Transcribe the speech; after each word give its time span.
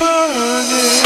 burning. 0.00 1.00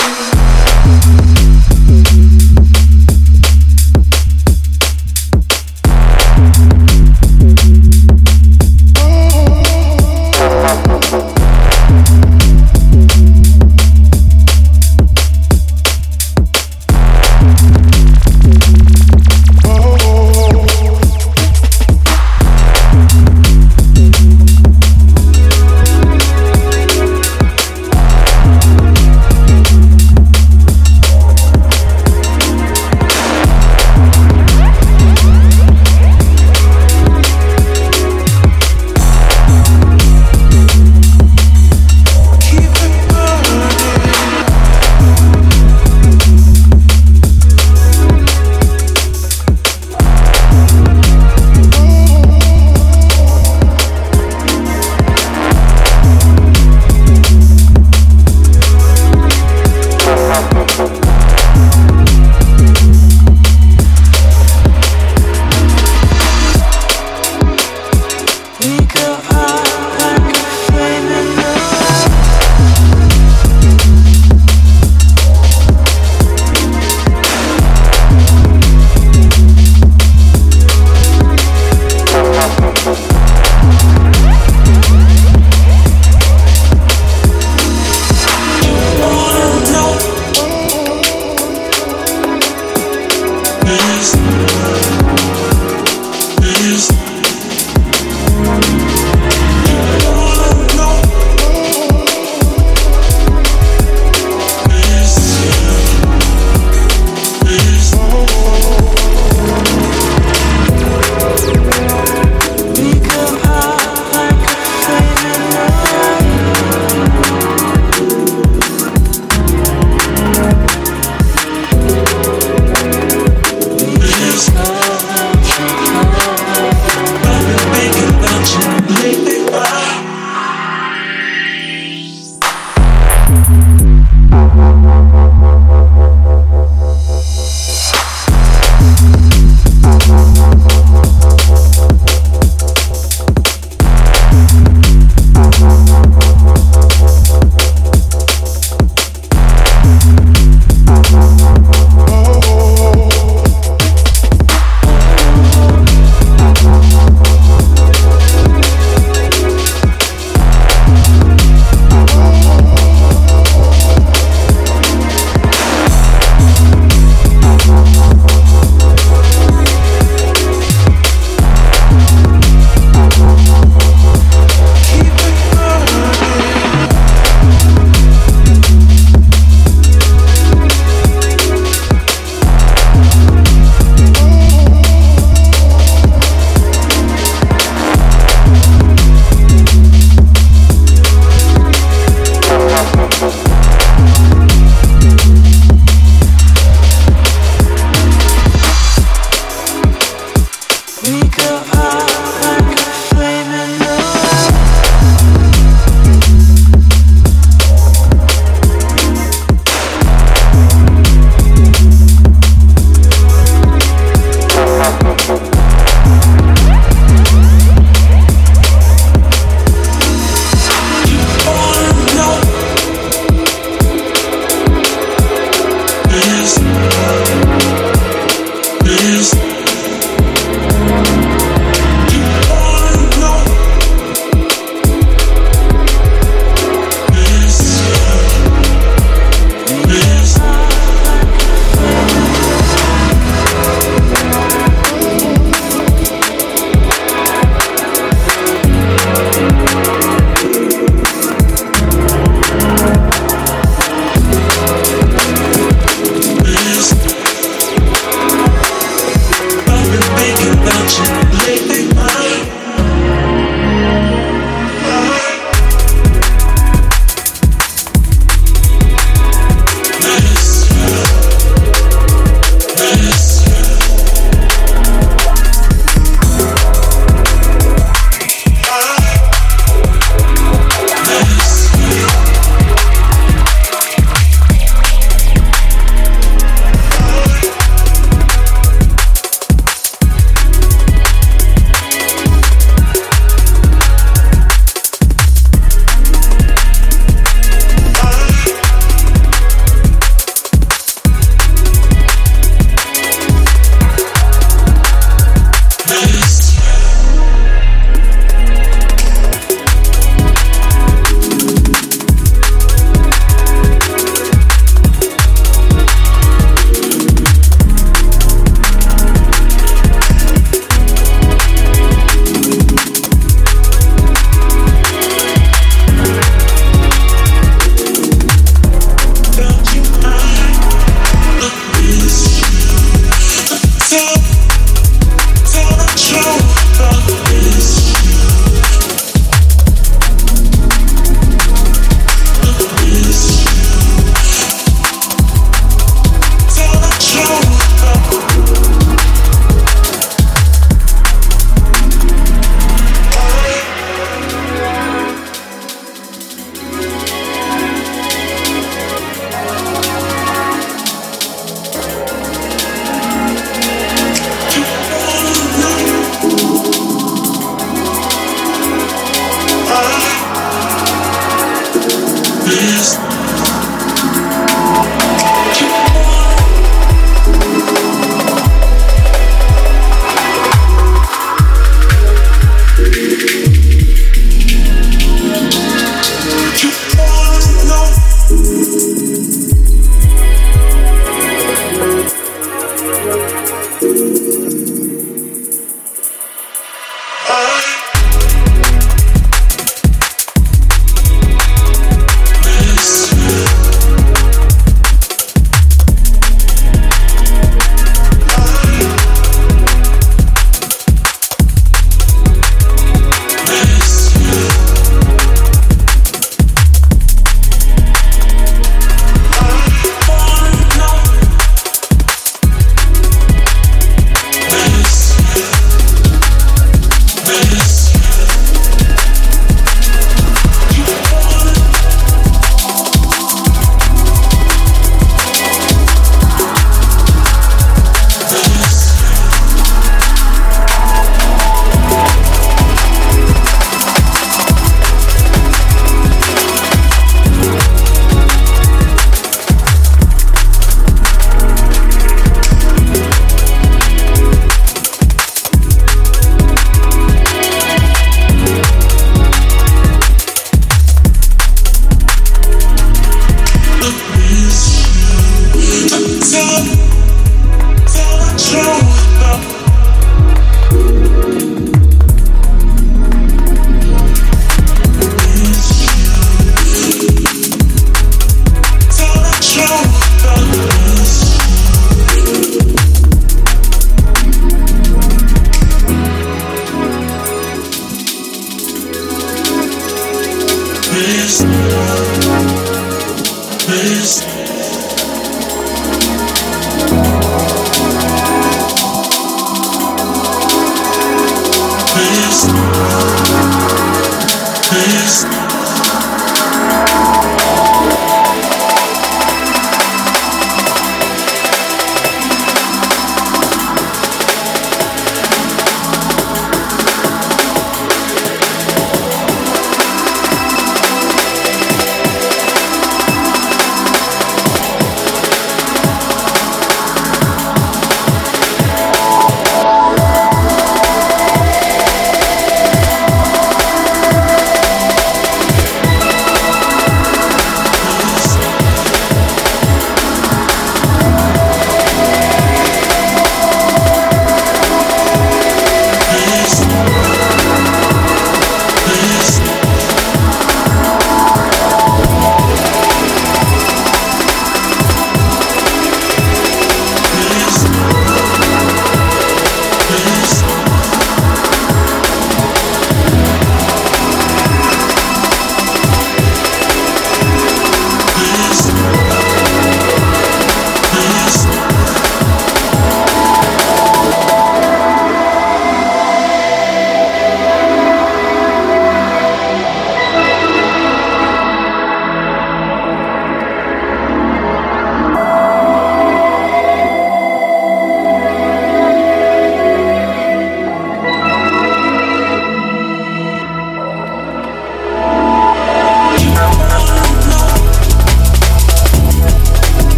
Nika 201.15 201.64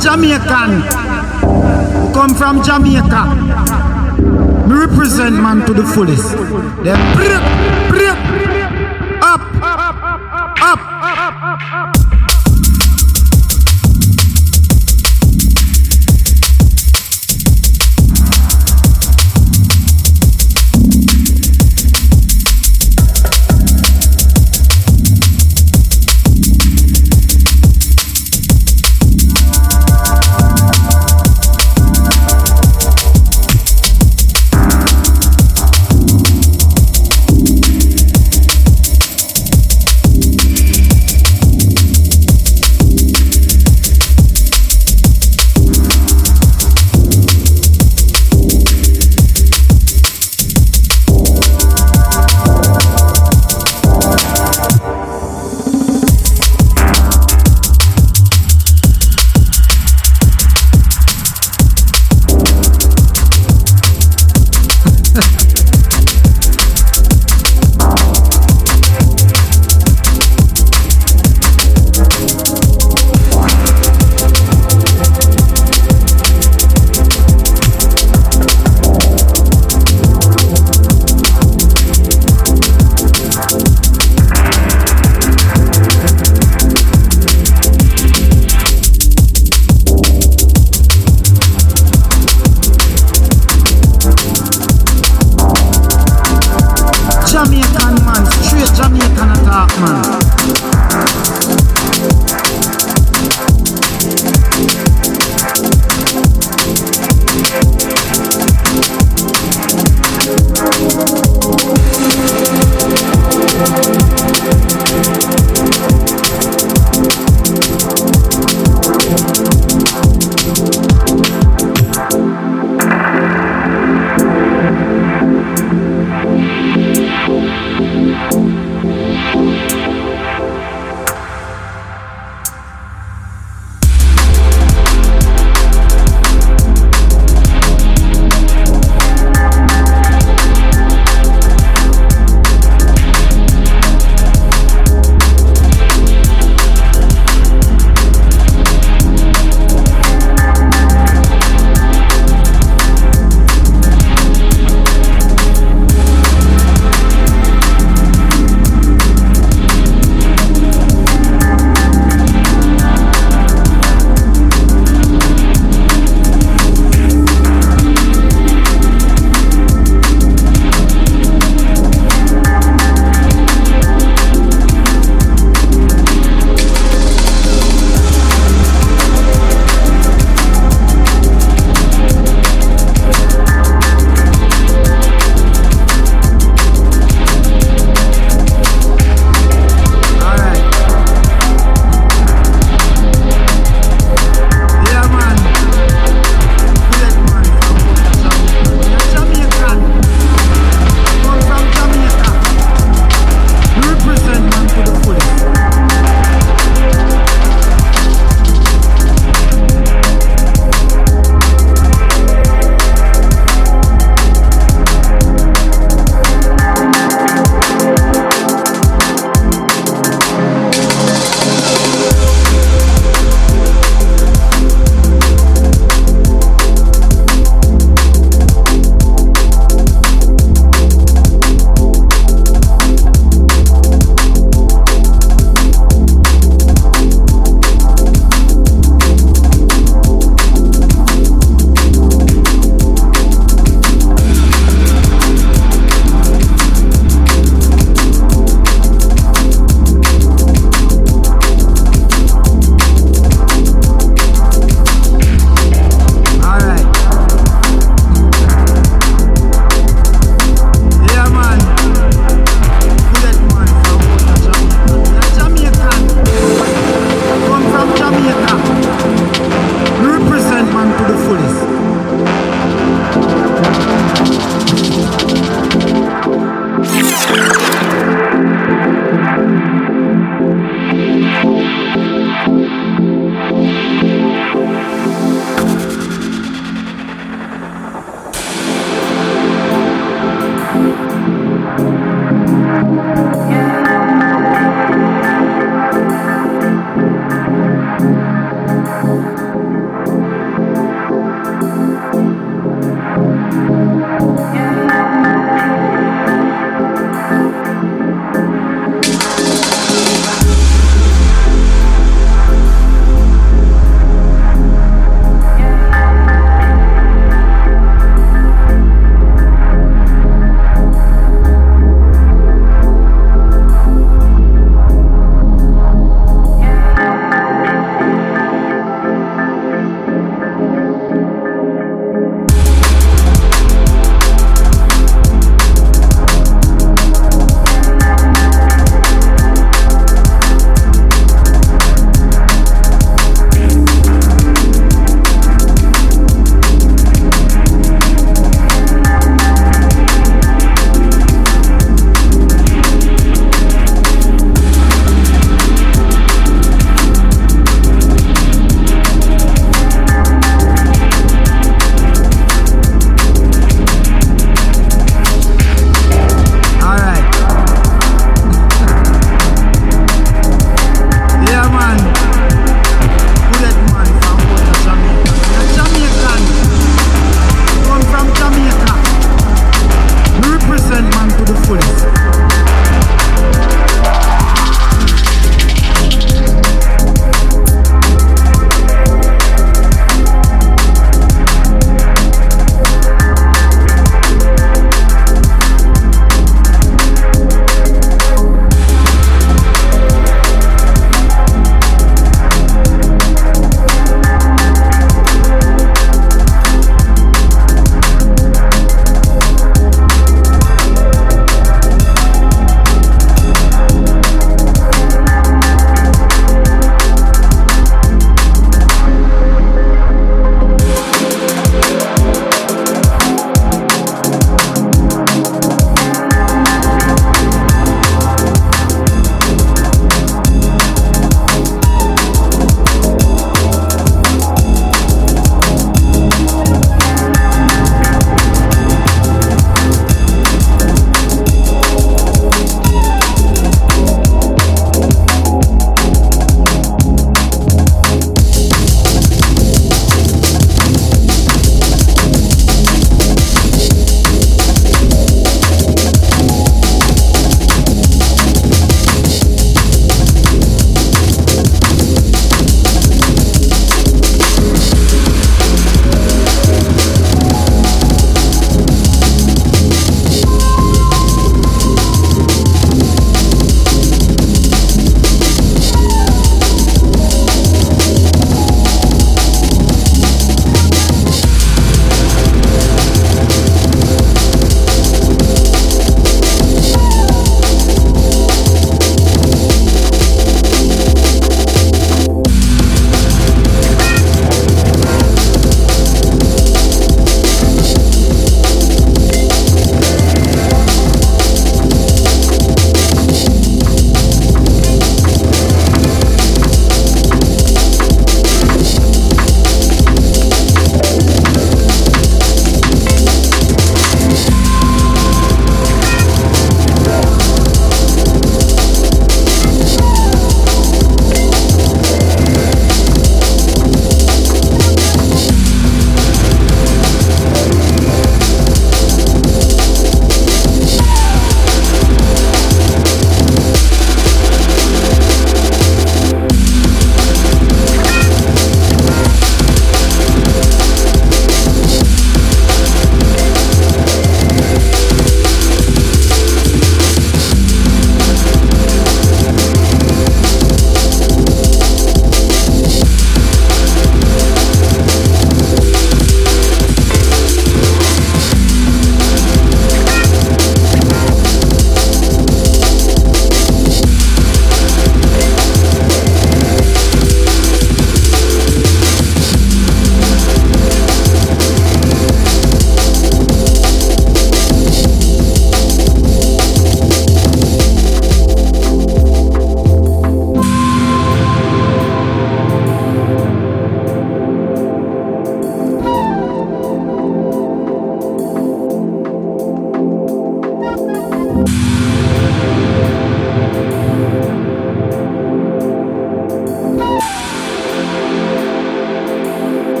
Jamaican 0.00 0.82
come 2.12 2.34
from 2.34 2.62
Jamaica. 2.62 3.22
We 4.66 4.74
represent 4.74 5.34
man 5.36 5.66
to 5.66 5.74
the 5.74 5.84
fullest. 5.84 6.49